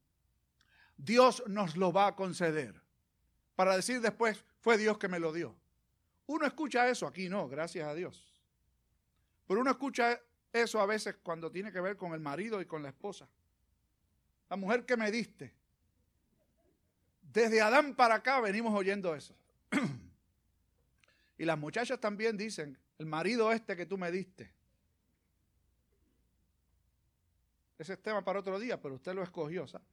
Dios 0.98 1.44
nos 1.48 1.78
lo 1.78 1.92
va 1.92 2.08
a 2.08 2.16
conceder? 2.16 2.82
para 3.62 3.76
decir 3.76 4.02
después, 4.02 4.44
fue 4.60 4.76
Dios 4.76 4.98
que 4.98 5.08
me 5.08 5.20
lo 5.20 5.32
dio. 5.32 5.56
Uno 6.26 6.48
escucha 6.48 6.90
eso, 6.90 7.06
aquí 7.06 7.30
no, 7.30 7.48
gracias 7.48 7.88
a 7.88 7.94
Dios. 7.94 8.34
Pero 9.46 9.62
uno 9.62 9.70
escucha 9.70 10.20
eso 10.52 10.80
a 10.80 10.88
veces 10.88 11.18
cuando 11.22 11.52
tiene 11.52 11.72
que 11.72 11.80
ver 11.80 11.96
con 11.96 12.14
el 12.14 12.22
marido 12.22 12.60
y 12.60 12.66
con 12.66 12.82
la 12.82 12.90
esposa. 12.90 13.30
La 14.50 14.56
mujer 14.56 14.84
que 14.84 14.98
me 14.98 15.12
diste. 15.12 15.54
Desde 17.34 17.62
Adán 17.62 17.96
para 17.96 18.16
acá 18.16 18.40
venimos 18.42 18.74
oyendo 18.74 19.16
eso. 19.16 19.36
y 21.38 21.46
las 21.46 21.58
muchachas 21.58 22.00
también 22.00 22.36
dicen, 22.36 22.78
el 22.98 23.06
marido 23.06 23.52
este 23.52 23.76
que 23.76 23.86
tú 23.86 23.98
me 23.98 24.12
diste. 24.12 24.52
Ese 27.78 27.94
es 27.94 28.02
tema 28.02 28.24
para 28.24 28.40
otro 28.40 28.60
día, 28.60 28.80
pero 28.80 28.96
usted 28.96 29.14
lo 29.14 29.24
escogió, 29.24 29.68
¿sabes? 29.68 29.88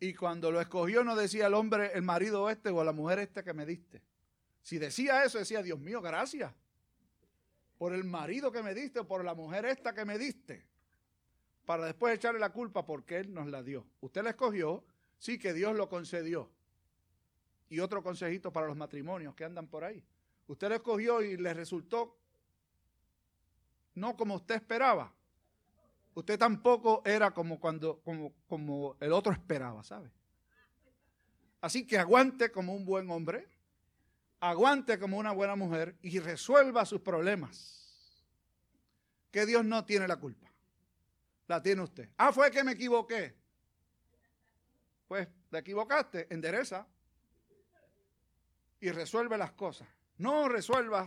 Y 0.00 0.14
cuando 0.14 0.52
lo 0.52 0.60
escogió 0.60 1.02
no 1.02 1.16
decía 1.16 1.48
el 1.48 1.54
hombre, 1.54 1.90
el 1.94 2.02
marido 2.02 2.48
este 2.50 2.68
o 2.68 2.84
la 2.84 2.92
mujer 2.92 3.18
este 3.18 3.42
que 3.42 3.52
me 3.52 3.66
diste. 3.66 4.02
Si 4.62 4.78
decía 4.78 5.24
eso, 5.24 5.38
decía, 5.38 5.62
Dios 5.62 5.80
mío, 5.80 6.00
gracias 6.00 6.54
por 7.78 7.92
el 7.94 8.04
marido 8.04 8.52
que 8.52 8.62
me 8.62 8.74
diste 8.74 9.00
o 9.00 9.08
por 9.08 9.24
la 9.24 9.34
mujer 9.34 9.64
esta 9.64 9.94
que 9.94 10.04
me 10.04 10.18
diste. 10.18 10.66
Para 11.64 11.86
después 11.86 12.14
echarle 12.14 12.38
la 12.38 12.50
culpa 12.50 12.84
porque 12.84 13.16
Él 13.16 13.32
nos 13.32 13.48
la 13.48 13.62
dio. 13.62 13.86
Usted 14.00 14.22
la 14.22 14.30
escogió, 14.30 14.84
sí 15.18 15.38
que 15.38 15.52
Dios 15.52 15.76
lo 15.76 15.88
concedió. 15.88 16.50
Y 17.68 17.80
otro 17.80 18.02
consejito 18.02 18.52
para 18.52 18.66
los 18.66 18.76
matrimonios 18.76 19.34
que 19.34 19.44
andan 19.44 19.68
por 19.68 19.84
ahí. 19.84 20.02
Usted 20.46 20.70
la 20.70 20.76
escogió 20.76 21.20
y 21.20 21.36
le 21.36 21.52
resultó 21.52 22.16
no 23.94 24.16
como 24.16 24.36
usted 24.36 24.54
esperaba 24.54 25.12
usted 26.18 26.36
tampoco 26.36 27.02
era 27.04 27.30
como 27.30 27.60
cuando 27.60 28.00
como, 28.00 28.34
como 28.48 28.96
el 29.00 29.12
otro 29.12 29.32
esperaba, 29.32 29.84
¿sabe? 29.84 30.10
Así 31.60 31.86
que 31.86 31.98
aguante 31.98 32.50
como 32.50 32.74
un 32.74 32.84
buen 32.84 33.08
hombre, 33.10 33.48
aguante 34.40 34.98
como 34.98 35.16
una 35.18 35.32
buena 35.32 35.54
mujer 35.54 35.96
y 36.02 36.18
resuelva 36.18 36.84
sus 36.86 37.00
problemas. 37.00 37.76
Que 39.30 39.46
Dios 39.46 39.64
no 39.64 39.84
tiene 39.84 40.08
la 40.08 40.16
culpa. 40.16 40.50
La 41.46 41.62
tiene 41.62 41.82
usted. 41.82 42.08
Ah, 42.16 42.32
fue 42.32 42.50
que 42.50 42.64
me 42.64 42.72
equivoqué. 42.72 43.36
Pues 45.08 45.26
te 45.50 45.58
equivocaste, 45.58 46.32
endereza 46.32 46.86
y 48.78 48.90
resuelve 48.90 49.36
las 49.38 49.52
cosas. 49.52 49.88
No 50.18 50.48
resuelva, 50.48 51.06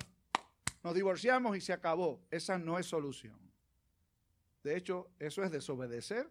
nos 0.83 0.93
divorciamos 0.95 1.55
y 1.55 1.61
se 1.61 1.71
acabó. 1.71 2.25
Esa 2.31 2.57
no 2.57 2.79
es 2.79 2.87
solución. 2.87 3.39
De 4.63 4.75
hecho, 4.75 5.11
eso 5.19 5.43
es 5.43 5.51
desobedecer 5.51 6.29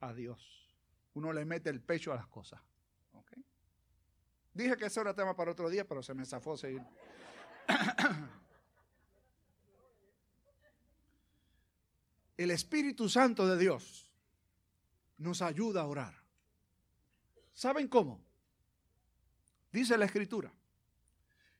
a 0.00 0.12
Dios. 0.14 0.72
Uno 1.14 1.32
le 1.32 1.44
mete 1.44 1.68
el 1.68 1.80
pecho 1.80 2.12
a 2.12 2.16
las 2.16 2.28
cosas. 2.28 2.60
Dije 4.54 4.76
que 4.76 4.86
ese 4.86 5.00
era 5.00 5.14
tema 5.14 5.36
para 5.36 5.52
otro 5.52 5.70
día, 5.70 5.86
pero 5.86 6.02
se 6.02 6.14
me 6.14 6.24
zafó 6.26 6.56
seguir. 6.56 6.82
El 12.36 12.50
Espíritu 12.50 13.08
Santo 13.08 13.46
de 13.46 13.56
Dios 13.56 14.12
nos 15.18 15.42
ayuda 15.42 15.82
a 15.82 15.86
orar. 15.86 16.27
¿Saben 17.58 17.88
cómo? 17.88 18.24
Dice 19.72 19.98
la 19.98 20.04
Escritura 20.04 20.52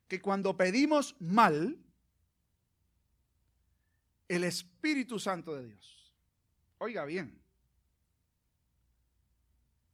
que 0.06 0.22
cuando 0.22 0.56
pedimos 0.56 1.16
mal, 1.18 1.76
el 4.28 4.44
Espíritu 4.44 5.18
Santo 5.18 5.56
de 5.56 5.66
Dios. 5.66 6.14
Oiga 6.78 7.04
bien, 7.04 7.42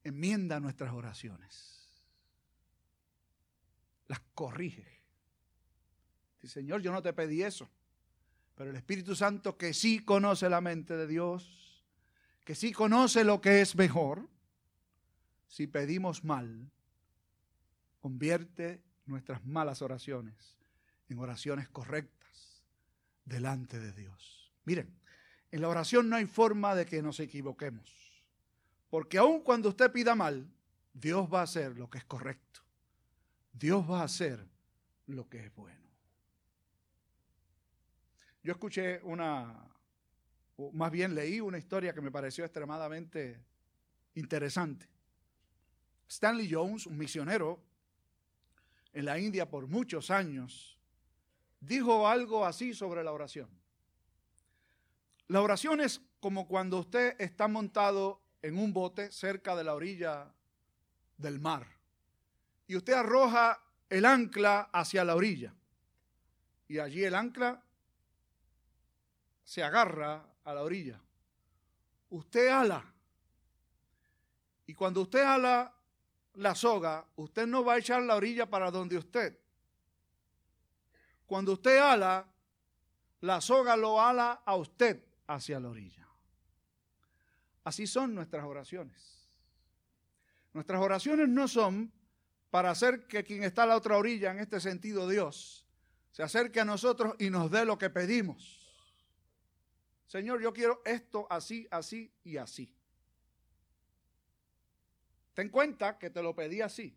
enmienda 0.02 0.60
nuestras 0.60 0.92
oraciones, 0.92 1.88
las 4.06 4.20
corrige. 4.34 5.00
Dice, 6.42 6.60
Señor, 6.60 6.82
yo 6.82 6.92
no 6.92 7.00
te 7.00 7.14
pedí 7.14 7.42
eso, 7.42 7.70
pero 8.54 8.68
el 8.68 8.76
Espíritu 8.76 9.16
Santo 9.16 9.56
que 9.56 9.72
sí 9.72 10.00
conoce 10.00 10.50
la 10.50 10.60
mente 10.60 10.98
de 10.98 11.06
Dios, 11.06 11.82
que 12.44 12.54
sí 12.54 12.72
conoce 12.72 13.24
lo 13.24 13.40
que 13.40 13.62
es 13.62 13.74
mejor, 13.74 14.33
si 15.46 15.66
pedimos 15.66 16.24
mal, 16.24 16.70
convierte 18.00 18.82
nuestras 19.06 19.44
malas 19.44 19.82
oraciones 19.82 20.58
en 21.08 21.18
oraciones 21.18 21.68
correctas 21.68 22.64
delante 23.24 23.78
de 23.78 23.92
Dios. 23.92 24.52
Miren, 24.64 24.94
En 25.50 25.60
la 25.60 25.68
oración 25.68 26.08
no 26.08 26.16
hay 26.16 26.26
forma 26.26 26.74
de 26.74 26.84
que 26.84 27.00
nos 27.00 27.20
equivoquemos. 27.20 28.24
Porque 28.90 29.18
aun 29.18 29.40
cuando 29.40 29.68
usted 29.68 29.92
pida 29.92 30.16
mal, 30.16 30.48
Dios 30.92 31.32
va 31.32 31.40
a 31.40 31.44
hacer 31.44 31.78
lo 31.78 31.88
que 31.88 31.98
es 31.98 32.04
correcto. 32.04 32.60
Dios 33.52 33.88
va 33.88 34.00
a 34.00 34.04
hacer 34.04 34.44
lo 35.06 35.28
que 35.28 35.46
es 35.46 35.54
bueno. 35.54 35.88
Yo 38.42 38.52
escuché 38.52 39.00
una, 39.04 39.68
o 40.56 40.72
más 40.72 40.90
bien 40.90 41.14
leí 41.14 41.40
una 41.40 41.58
historia 41.58 41.94
que 41.94 42.00
me 42.00 42.10
pareció 42.10 42.44
extremadamente 42.44 43.40
interesante. 44.16 44.88
Stanley 46.08 46.48
Jones, 46.50 46.86
un 46.86 46.96
misionero 46.96 47.60
en 48.92 49.04
la 49.04 49.18
India 49.18 49.48
por 49.48 49.66
muchos 49.66 50.10
años, 50.10 50.78
dijo 51.60 52.06
algo 52.06 52.44
así 52.44 52.74
sobre 52.74 53.02
la 53.02 53.12
oración. 53.12 53.48
La 55.28 55.40
oración 55.40 55.80
es 55.80 56.00
como 56.20 56.46
cuando 56.46 56.78
usted 56.78 57.16
está 57.18 57.48
montado 57.48 58.20
en 58.42 58.58
un 58.58 58.72
bote 58.72 59.10
cerca 59.10 59.56
de 59.56 59.64
la 59.64 59.74
orilla 59.74 60.32
del 61.16 61.40
mar 61.40 61.66
y 62.66 62.76
usted 62.76 62.92
arroja 62.92 63.62
el 63.88 64.04
ancla 64.04 64.68
hacia 64.72 65.04
la 65.04 65.16
orilla 65.16 65.54
y 66.68 66.78
allí 66.78 67.04
el 67.04 67.14
ancla 67.14 67.62
se 69.44 69.62
agarra 69.62 70.24
a 70.44 70.54
la 70.54 70.62
orilla. 70.62 71.00
Usted 72.10 72.48
ala 72.48 72.84
y 74.66 74.74
cuando 74.74 75.02
usted 75.02 75.22
ala 75.22 75.74
la 76.34 76.54
soga, 76.54 77.06
usted 77.16 77.46
no 77.46 77.64
va 77.64 77.74
a 77.74 77.78
echar 77.78 78.02
la 78.02 78.16
orilla 78.16 78.48
para 78.48 78.70
donde 78.70 78.96
usted. 78.96 79.38
Cuando 81.26 81.52
usted 81.52 81.78
ala, 81.78 82.26
la 83.20 83.40
soga 83.40 83.76
lo 83.76 84.00
ala 84.00 84.42
a 84.44 84.56
usted 84.56 85.04
hacia 85.26 85.58
la 85.60 85.68
orilla. 85.68 86.06
Así 87.64 87.86
son 87.86 88.14
nuestras 88.14 88.44
oraciones. 88.44 89.28
Nuestras 90.52 90.80
oraciones 90.80 91.28
no 91.28 91.48
son 91.48 91.92
para 92.50 92.70
hacer 92.70 93.06
que 93.06 93.24
quien 93.24 93.42
está 93.42 93.64
a 93.64 93.66
la 93.66 93.76
otra 93.76 93.96
orilla, 93.96 94.30
en 94.30 94.38
este 94.38 94.60
sentido 94.60 95.08
Dios, 95.08 95.66
se 96.12 96.22
acerque 96.22 96.60
a 96.60 96.64
nosotros 96.64 97.14
y 97.18 97.30
nos 97.30 97.50
dé 97.50 97.64
lo 97.64 97.78
que 97.78 97.90
pedimos. 97.90 98.60
Señor, 100.06 100.40
yo 100.40 100.52
quiero 100.52 100.80
esto 100.84 101.26
así, 101.30 101.66
así 101.70 102.12
y 102.22 102.36
así. 102.36 102.72
Ten 105.34 105.48
cuenta 105.48 105.98
que 105.98 106.10
te 106.10 106.22
lo 106.22 106.34
pedí 106.34 106.60
así. 106.60 106.96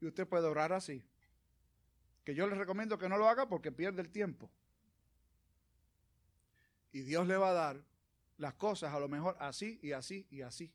Y 0.00 0.06
usted 0.06 0.26
puede 0.26 0.46
orar 0.46 0.72
así. 0.72 1.04
Que 2.24 2.34
yo 2.34 2.46
le 2.46 2.54
recomiendo 2.54 2.98
que 2.98 3.08
no 3.08 3.18
lo 3.18 3.28
haga 3.28 3.48
porque 3.48 3.72
pierde 3.72 4.00
el 4.02 4.10
tiempo. 4.10 4.50
Y 6.92 7.02
Dios 7.02 7.26
le 7.26 7.36
va 7.36 7.50
a 7.50 7.52
dar 7.52 7.84
las 8.38 8.54
cosas 8.54 8.92
a 8.94 9.00
lo 9.00 9.08
mejor 9.08 9.36
así 9.40 9.78
y 9.82 9.92
así 9.92 10.26
y 10.30 10.42
así. 10.42 10.72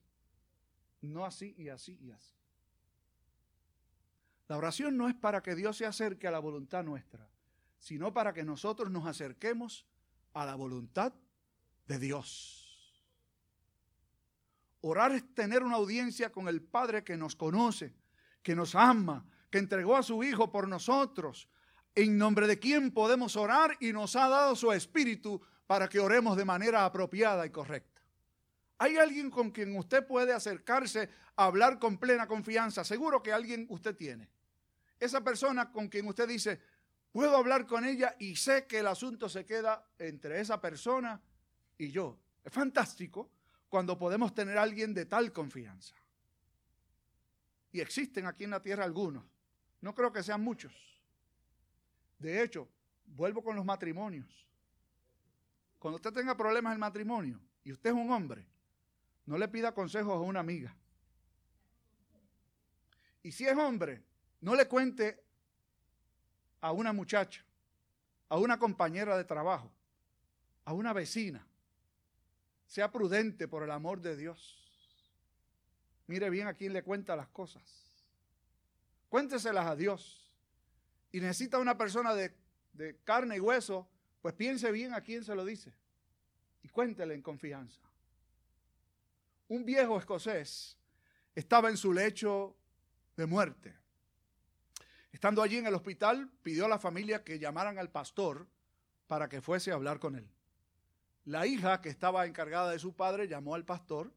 No 1.02 1.26
así 1.26 1.56
y 1.58 1.70
así 1.70 1.98
y 2.02 2.12
así. 2.12 2.34
La 4.48 4.58
oración 4.58 4.96
no 4.98 5.10
es 5.10 5.16
para 5.16 5.42
que 5.42 5.56
Dios 5.56 5.78
se 5.78 5.86
acerque 5.86 6.28
a 6.28 6.32
la 6.32 6.40
voluntad 6.40 6.84
nuestra, 6.84 7.28
sino 7.80 8.14
para 8.14 8.34
que 8.34 8.44
nosotros 8.44 8.92
nos 8.92 9.08
acerquemos 9.08 9.86
a 10.34 10.46
la 10.46 10.56
voluntad 10.56 11.14
de 11.88 11.98
Dios. 11.98 12.65
Orar 14.88 15.14
es 15.14 15.34
tener 15.34 15.64
una 15.64 15.78
audiencia 15.78 16.32
con 16.32 16.48
el 16.48 16.62
Padre 16.62 17.04
que 17.04 17.18
nos 17.18 17.36
conoce, 17.36 17.96
que 18.44 18.54
nos 18.56 18.76
ama, 18.76 19.26
que 19.50 19.58
entregó 19.58 19.96
a 19.96 20.04
su 20.04 20.24
Hijo 20.24 20.52
por 20.52 20.68
nosotros, 20.68 21.50
en 21.96 22.20
nombre 22.20 22.46
de 22.46 22.60
quien 22.60 22.92
podemos 22.92 23.36
orar 23.36 23.76
y 23.80 23.92
nos 23.92 24.16
ha 24.16 24.30
dado 24.30 24.56
su 24.56 24.72
Espíritu 24.72 25.42
para 25.66 25.90
que 25.90 26.00
oremos 26.00 26.38
de 26.38 26.46
manera 26.46 26.86
apropiada 26.86 27.48
y 27.48 27.50
correcta. 27.50 28.04
¿Hay 28.78 28.98
alguien 28.98 29.32
con 29.32 29.50
quien 29.50 29.76
usted 29.76 30.06
puede 30.06 30.34
acercarse 30.34 31.10
a 31.36 31.46
hablar 31.46 31.80
con 31.80 31.98
plena 31.98 32.28
confianza? 32.28 32.84
Seguro 32.84 33.24
que 33.24 33.34
alguien 33.34 33.66
usted 33.72 33.96
tiene. 33.96 34.30
Esa 35.00 35.24
persona 35.24 35.72
con 35.72 35.88
quien 35.88 36.08
usted 36.08 36.28
dice, 36.28 36.62
puedo 37.12 37.36
hablar 37.36 37.66
con 37.66 37.86
ella 37.86 38.16
y 38.20 38.36
sé 38.36 38.68
que 38.68 38.78
el 38.78 38.88
asunto 38.88 39.30
se 39.30 39.48
queda 39.48 39.84
entre 39.98 40.42
esa 40.42 40.62
persona 40.62 41.20
y 41.76 41.90
yo. 41.90 42.20
Es 42.44 42.54
fantástico 42.54 43.32
cuando 43.70 43.98
podemos 43.98 44.34
tener 44.34 44.58
a 44.58 44.64
alguien 44.64 44.94
de 44.94 45.06
tal 45.06 45.32
confianza. 45.32 45.96
Y 47.72 47.82
existen 47.82 48.26
aquí 48.26 48.46
en 48.46 48.52
la 48.52 48.62
tierra 48.62 48.86
algunos. 48.86 49.24
No 49.82 49.94
creo 49.94 50.12
que 50.12 50.24
sean 50.24 50.42
muchos. 50.42 50.74
De 52.20 52.42
hecho, 52.42 52.70
vuelvo 53.06 53.44
con 53.44 53.56
los 53.56 53.66
matrimonios. 53.66 54.48
Cuando 55.80 55.98
usted 55.98 56.14
tenga 56.14 56.36
problemas 56.36 56.72
en 56.72 56.74
el 56.74 56.80
matrimonio 56.80 57.40
y 57.64 57.72
usted 57.72 57.92
es 57.92 57.96
un 57.96 58.12
hombre, 58.12 58.48
no 59.26 59.38
le 59.38 59.48
pida 59.48 59.74
consejos 59.74 60.14
a 60.14 60.20
una 60.20 60.40
amiga. 60.40 60.76
Y 63.24 63.32
si 63.32 63.46
es 63.46 63.58
hombre, 63.58 64.04
no 64.42 64.56
le 64.56 64.68
cuente 64.68 65.24
a 66.62 66.72
una 66.72 66.94
muchacha, 66.94 67.44
a 68.30 68.38
una 68.38 68.58
compañera 68.58 69.18
de 69.18 69.24
trabajo, 69.24 69.72
a 70.64 70.74
una 70.74 70.94
vecina. 70.94 71.46
Sea 72.68 72.92
prudente 72.92 73.48
por 73.48 73.64
el 73.64 73.72
amor 73.72 74.02
de 74.02 74.16
Dios. 74.16 74.62
Mire 76.08 76.30
bien 76.30 76.48
a 76.48 76.54
quién 76.54 76.74
le 76.74 76.84
cuenta 76.84 77.16
las 77.16 77.30
cosas. 77.30 77.64
Cuénteselas 79.10 79.68
a 79.68 79.76
Dios. 79.76 80.32
Y 81.12 81.20
necesita 81.20 81.60
una 81.60 81.78
persona 81.78 82.14
de, 82.14 82.34
de 82.74 82.98
carne 83.04 83.38
y 83.38 83.40
hueso 83.40 83.88
pues 84.26 84.34
piense 84.34 84.72
bien 84.72 84.92
a 84.96 85.02
quién 85.02 85.24
se 85.24 85.36
lo 85.36 85.46
dice 85.46 85.72
y 86.64 86.68
cuéntele 86.70 87.14
en 87.14 87.22
confianza. 87.22 87.80
Un 89.50 89.64
viejo 89.64 90.00
escocés 90.00 90.80
estaba 91.36 91.70
en 91.70 91.78
su 91.78 91.94
lecho 91.94 92.58
de 93.16 93.28
muerte. 93.28 93.78
Estando 95.12 95.44
allí 95.44 95.58
en 95.58 95.68
el 95.68 95.76
hospital, 95.76 96.28
pidió 96.42 96.66
a 96.66 96.70
la 96.70 96.80
familia 96.80 97.24
que 97.24 97.38
llamaran 97.38 97.78
al 97.78 97.92
pastor 97.92 98.48
para 99.06 99.30
que 99.30 99.42
fuese 99.42 99.70
a 99.70 99.76
hablar 99.76 100.00
con 100.00 100.16
él. 100.16 100.28
La 101.26 101.46
hija 101.46 101.82
que 101.82 101.90
estaba 101.90 102.26
encargada 102.26 102.72
de 102.72 102.80
su 102.80 102.94
padre 102.94 103.28
llamó 103.28 103.56
al 103.56 103.66
pastor. 103.66 104.14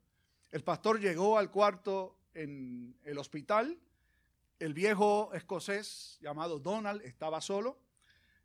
El 0.51 0.63
pastor 0.63 1.01
llegó 1.01 1.39
al 1.39 1.51
cuarto 1.51 2.17
en 2.35 2.97
el 3.05 3.19
hospital. 3.19 3.79
El 4.59 4.75
viejo 4.75 5.31
escocés 5.35 6.19
llamado 6.21 6.59
Donald 6.59 7.03
estaba 7.03 7.41
solo 7.41 7.79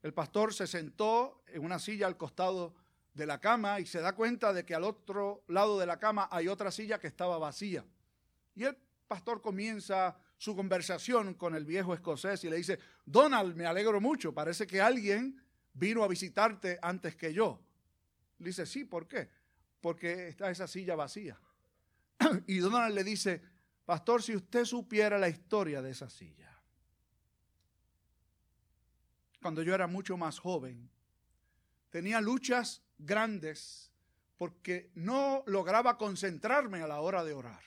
el 0.04 0.14
pastor 0.14 0.54
se 0.54 0.68
sentó 0.68 1.42
en 1.48 1.64
una 1.64 1.80
silla 1.80 2.08
al 2.08 2.18
costado 2.18 2.76
de 3.14 3.26
la 3.26 3.40
cama 3.40 3.80
y 3.80 3.86
se 3.86 4.02
da 4.02 4.14
cuenta 4.14 4.52
de 4.52 4.66
que 4.66 4.76
al 4.76 4.84
otro 4.84 5.46
lado 5.48 5.80
de 5.80 5.86
la 5.86 5.98
cama 5.98 6.28
hay 6.30 6.50
otra 6.50 6.72
silla 6.72 7.00
que 7.00 7.08
estaba 7.08 7.38
vacía. 7.38 7.86
Y 8.54 8.66
el 8.66 8.78
pastor 9.08 9.42
comienza 9.42 10.18
su 10.38 10.58
conversación 10.58 11.36
con 11.36 11.56
el 11.56 11.64
viejo 11.64 11.94
escocés 11.94 12.44
y 12.44 12.50
le 12.50 12.58
dice, 12.58 12.80
Donald, 13.06 13.56
me 13.56 13.66
alegro 13.66 14.02
mucho, 14.02 14.34
parece 14.34 14.68
que 14.68 14.82
alguien 14.82 15.42
vino 15.74 16.04
a 16.04 16.10
visitarte 16.10 16.80
antes 16.82 17.16
que 17.16 17.34
yo. 17.34 17.62
Le 18.40 18.48
dice, 18.48 18.66
sí, 18.66 18.86
¿por 18.86 19.08
qué? 19.08 19.30
Porque 19.82 20.30
está 20.30 20.50
esa 20.50 20.68
silla 20.68 20.96
vacía. 20.96 21.40
y 22.48 22.58
Donald 22.58 22.96
le 22.96 23.04
dice, 23.04 23.42
pastor, 23.86 24.22
si 24.22 24.36
usted 24.36 24.66
supiera 24.66 25.18
la 25.18 25.30
historia 25.30 25.82
de 25.82 25.92
esa 25.92 26.10
silla 26.10 26.44
cuando 29.44 29.62
yo 29.62 29.76
era 29.76 29.88
mucho 29.88 30.16
más 30.16 30.40
joven, 30.40 30.90
tenía 31.90 32.22
luchas 32.22 32.82
grandes 32.98 33.92
porque 34.38 34.90
no 34.96 35.44
lograba 35.46 35.98
concentrarme 35.98 36.82
a 36.82 36.88
la 36.88 37.02
hora 37.02 37.24
de 37.26 37.34
orar. 37.34 37.62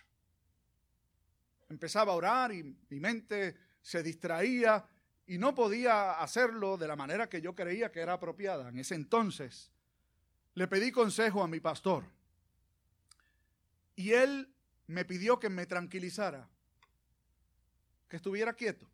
Empezaba 1.69 2.13
a 2.13 2.17
orar 2.17 2.53
y 2.53 2.77
mi 2.89 2.99
mente 2.99 3.57
se 3.83 4.03
distraía 4.03 4.89
y 5.27 5.37
no 5.37 5.55
podía 5.55 6.13
hacerlo 6.13 6.79
de 6.79 6.89
la 6.89 6.97
manera 6.97 7.29
que 7.29 7.43
yo 7.43 7.55
creía 7.55 7.93
que 7.93 8.01
era 8.01 8.15
apropiada. 8.15 8.71
En 8.71 8.79
ese 8.79 8.95
entonces 8.95 9.71
le 10.57 10.67
pedí 10.67 10.91
consejo 10.91 11.43
a 11.43 11.49
mi 11.49 11.61
pastor 11.61 12.05
y 13.95 14.13
él 14.13 14.53
me 14.89 15.05
pidió 15.05 15.39
que 15.39 15.49
me 15.49 15.67
tranquilizara, 15.67 16.49
que 18.09 18.17
estuviera 18.17 18.53
quieto 18.53 18.91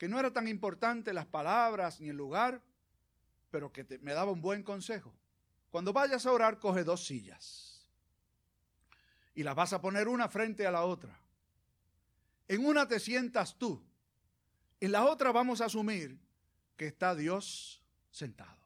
que 0.00 0.08
no 0.08 0.18
era 0.18 0.32
tan 0.32 0.48
importante 0.48 1.12
las 1.12 1.26
palabras 1.26 2.00
ni 2.00 2.08
el 2.08 2.16
lugar, 2.16 2.62
pero 3.50 3.70
que 3.70 3.84
me 4.00 4.14
daba 4.14 4.32
un 4.32 4.40
buen 4.40 4.62
consejo. 4.62 5.14
Cuando 5.70 5.92
vayas 5.92 6.24
a 6.24 6.32
orar, 6.32 6.58
coge 6.58 6.84
dos 6.84 7.04
sillas 7.04 7.86
y 9.34 9.42
las 9.42 9.54
vas 9.54 9.74
a 9.74 9.82
poner 9.82 10.08
una 10.08 10.30
frente 10.30 10.66
a 10.66 10.70
la 10.70 10.84
otra. 10.84 11.20
En 12.48 12.64
una 12.64 12.88
te 12.88 12.98
sientas 12.98 13.58
tú, 13.58 13.84
en 14.80 14.92
la 14.92 15.04
otra 15.04 15.32
vamos 15.32 15.60
a 15.60 15.66
asumir 15.66 16.18
que 16.78 16.86
está 16.86 17.14
Dios 17.14 17.82
sentado. 18.10 18.59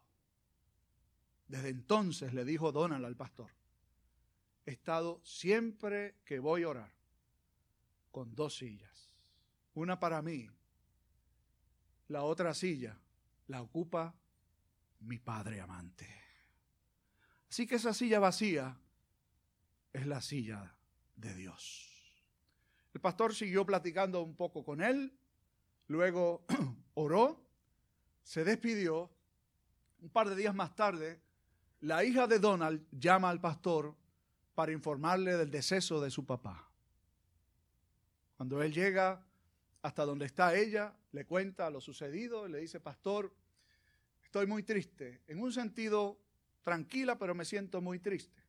Desde 1.47 1.69
entonces 1.69 2.33
le 2.33 2.45
dijo 2.45 2.73
Donald 2.73 3.05
al 3.05 3.17
pastor, 3.17 3.51
he 4.67 4.73
estado 4.73 5.21
siempre 5.25 6.17
que 6.25 6.39
voy 6.39 6.63
a 6.63 6.69
orar 6.69 6.93
con 8.11 8.35
dos 8.35 8.57
sillas, 8.57 9.15
una 9.75 9.99
para 10.01 10.23
mí 10.23 10.49
la 12.09 12.23
otra 12.23 12.55
silla 12.55 12.99
la 13.49 13.63
ocupa 13.63 14.15
mi 15.01 15.19
Padre 15.19 15.61
amante. 15.61 16.09
Así 17.51 17.67
que 17.67 17.77
esa 17.77 17.93
silla 17.93 18.19
vacía 18.19 18.79
es 19.93 20.07
la 20.07 20.21
silla 20.21 20.75
de 21.17 21.35
Dios. 21.35 21.91
El 22.93 23.01
pastor 23.01 23.35
siguió 23.35 23.67
platicando 23.67 24.23
un 24.23 24.35
poco 24.37 24.65
con 24.65 24.83
él, 24.83 25.17
luego 25.89 26.45
oró, 26.95 27.45
se 28.23 28.45
despidió. 28.45 29.11
Un 30.01 30.11
par 30.11 30.29
de 30.29 30.37
días 30.37 30.55
más 30.55 30.75
tarde, 30.75 31.21
la 31.85 32.03
hija 32.03 32.27
de 32.27 32.39
Donald 32.39 32.83
llama 32.93 33.29
al 33.29 33.43
pastor 33.43 33.95
para 34.55 34.73
informarle 34.73 35.37
del 35.37 35.51
deceso 35.51 36.01
de 36.01 36.11
su 36.11 36.25
papá. 36.25 36.67
Cuando 38.39 38.63
él 38.63 38.73
llega 38.73 39.23
hasta 39.83 40.07
donde 40.07 40.25
está 40.25 40.55
ella, 40.55 40.95
le 41.13 41.27
cuenta 41.27 41.69
lo 41.69 41.83
sucedido 41.83 42.49
y 42.49 42.53
le 42.53 42.61
dice, 42.61 42.81
pastor, 42.81 43.35
estoy 44.23 44.47
muy 44.47 44.63
triste. 44.63 45.21
En 45.27 45.43
un 45.43 45.53
sentido 45.53 46.19
tranquila, 46.63 47.19
pero 47.19 47.35
me 47.35 47.45
siento 47.45 47.83
muy 47.83 47.99
triste. 47.99 48.43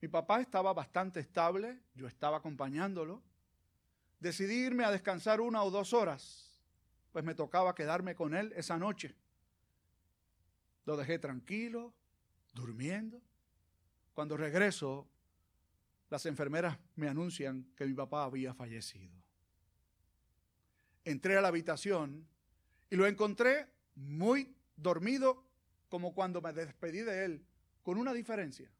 Mi 0.00 0.08
papá 0.08 0.40
estaba 0.40 0.72
bastante 0.72 1.20
estable, 1.20 1.78
yo 1.94 2.08
estaba 2.08 2.38
acompañándolo. 2.38 3.22
Decidí 4.18 4.66
irme 4.66 4.84
a 4.84 4.90
descansar 4.90 5.40
una 5.40 5.62
o 5.62 5.70
dos 5.70 5.92
horas, 5.92 6.60
pues 7.12 7.24
me 7.24 7.36
tocaba 7.36 7.72
quedarme 7.72 8.16
con 8.16 8.34
él 8.34 8.52
esa 8.56 8.76
noche. 8.78 9.14
Lo 10.84 10.96
dejé 10.96 11.18
tranquilo, 11.18 11.94
durmiendo. 12.54 13.22
Cuando 14.14 14.36
regreso, 14.36 15.08
las 16.10 16.26
enfermeras 16.26 16.78
me 16.96 17.08
anuncian 17.08 17.72
que 17.76 17.86
mi 17.86 17.94
papá 17.94 18.24
había 18.24 18.54
fallecido. 18.54 19.16
Entré 21.04 21.36
a 21.36 21.40
la 21.40 21.48
habitación 21.48 22.28
y 22.90 22.96
lo 22.96 23.06
encontré 23.06 23.68
muy 23.94 24.54
dormido 24.76 25.46
como 25.88 26.14
cuando 26.14 26.40
me 26.40 26.52
despedí 26.52 27.00
de 27.00 27.24
él, 27.24 27.46
con 27.82 27.98
una 27.98 28.12
diferencia. 28.12 28.70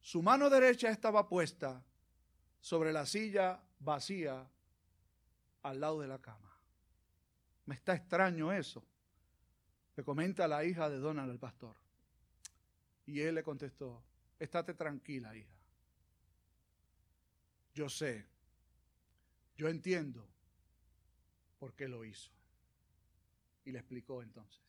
Su 0.00 0.22
mano 0.22 0.48
derecha 0.48 0.90
estaba 0.90 1.28
puesta 1.28 1.84
sobre 2.60 2.92
la 2.92 3.06
silla 3.06 3.62
vacía 3.78 4.50
al 5.62 5.80
lado 5.80 6.00
de 6.00 6.08
la 6.08 6.20
cama. 6.20 6.58
Me 7.66 7.74
está 7.74 7.94
extraño 7.94 8.52
eso, 8.52 8.84
le 10.00 10.04
comenta 10.04 10.48
la 10.48 10.64
hija 10.64 10.88
de 10.88 10.98
Donald, 10.98 11.30
el 11.30 11.38
pastor. 11.38 11.76
Y 13.04 13.20
él 13.20 13.34
le 13.34 13.42
contestó, 13.42 14.02
estate 14.38 14.72
tranquila, 14.72 15.36
hija. 15.36 15.54
Yo 17.74 17.90
sé, 17.90 18.26
yo 19.58 19.68
entiendo 19.68 20.26
por 21.58 21.74
qué 21.74 21.86
lo 21.86 22.02
hizo. 22.06 22.30
Y 23.66 23.72
le 23.72 23.80
explicó 23.80 24.22
entonces 24.22 24.62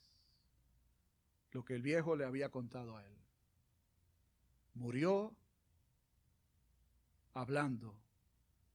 lo 1.54 1.64
que 1.64 1.76
el 1.76 1.82
viejo 1.82 2.18
le 2.18 2.26
había 2.26 2.50
contado 2.50 2.98
a 2.98 3.06
él 3.06 3.18
murió 4.74 5.34
hablando 7.36 7.96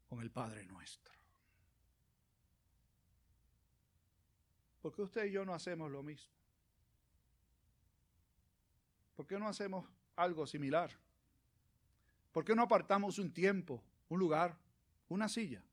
con 0.08 0.22
el 0.22 0.30
Padre 0.30 0.64
nuestro. 0.64 1.12
¿Por 4.80 4.94
qué 4.94 5.02
usted 5.02 5.26
y 5.26 5.32
yo 5.32 5.44
no 5.44 5.52
hacemos 5.52 5.90
lo 5.90 6.02
mismo? 6.02 6.34
¿Por 9.16 9.26
qué 9.26 9.38
no 9.38 9.48
hacemos 9.48 9.88
algo 10.14 10.46
similar? 10.46 10.90
¿Por 12.32 12.44
qué 12.44 12.54
no 12.54 12.62
apartamos 12.62 13.18
un 13.18 13.32
tiempo, 13.32 13.82
un 14.10 14.18
lugar, 14.20 14.58
una 15.08 15.28
silla 15.28 15.64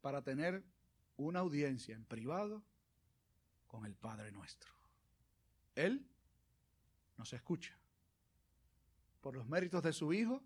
para 0.00 0.22
tener 0.22 0.64
una 1.16 1.38
audiencia 1.38 1.94
en 1.94 2.04
privado 2.04 2.64
con 3.68 3.86
el 3.86 3.94
Padre 3.94 4.32
nuestro? 4.32 4.72
Él 5.76 6.04
nos 7.16 7.32
escucha 7.32 7.78
por 9.20 9.36
los 9.36 9.46
méritos 9.46 9.82
de 9.82 9.92
su 9.92 10.12
Hijo, 10.12 10.42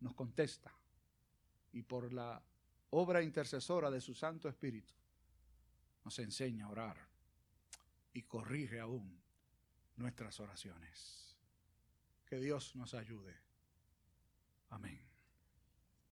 nos 0.00 0.14
contesta. 0.14 0.72
Y 1.72 1.82
por 1.82 2.12
la 2.12 2.40
obra 2.90 3.22
intercesora 3.22 3.90
de 3.90 4.00
su 4.00 4.14
Santo 4.14 4.48
Espíritu, 4.48 4.94
nos 6.04 6.18
enseña 6.20 6.66
a 6.66 6.70
orar 6.70 6.96
y 8.12 8.22
corrige 8.22 8.78
aún 8.78 9.23
nuestras 9.96 10.40
oraciones. 10.40 11.36
Que 12.26 12.36
Dios 12.36 12.74
nos 12.76 12.94
ayude. 12.94 13.34
Amén. 14.70 15.13